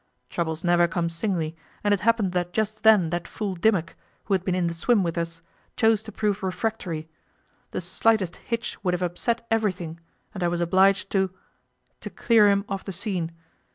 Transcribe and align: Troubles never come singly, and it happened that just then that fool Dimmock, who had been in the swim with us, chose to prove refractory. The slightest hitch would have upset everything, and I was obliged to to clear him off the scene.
Troubles 0.31 0.63
never 0.63 0.87
come 0.87 1.09
singly, 1.09 1.55
and 1.83 1.93
it 1.93 1.99
happened 1.99 2.31
that 2.31 2.53
just 2.53 2.81
then 2.81 3.11
that 3.11 3.27
fool 3.27 3.53
Dimmock, 3.53 3.95
who 4.23 4.33
had 4.33 4.43
been 4.43 4.55
in 4.55 4.65
the 4.65 4.73
swim 4.73 5.03
with 5.03 5.15
us, 5.15 5.43
chose 5.77 6.01
to 6.01 6.11
prove 6.11 6.41
refractory. 6.41 7.07
The 7.69 7.81
slightest 7.81 8.37
hitch 8.37 8.83
would 8.83 8.95
have 8.95 9.03
upset 9.03 9.45
everything, 9.51 9.99
and 10.33 10.43
I 10.43 10.47
was 10.47 10.59
obliged 10.59 11.11
to 11.11 11.29
to 11.99 12.09
clear 12.09 12.47
him 12.49 12.65
off 12.67 12.83
the 12.83 12.91
scene. 12.91 13.31